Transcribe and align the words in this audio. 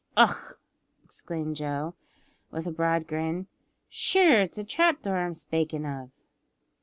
"Och!" 0.17 0.57
exclaimed 1.03 1.57
Joe, 1.57 1.93
with 2.49 2.65
a 2.65 2.71
broad 2.71 3.05
grin, 3.05 3.45
"sure 3.87 4.41
it's 4.41 4.57
a 4.57 4.63
trap 4.63 5.03
door 5.03 5.17
I'm 5.17 5.35
spakin' 5.35 5.85
of." 5.85 6.09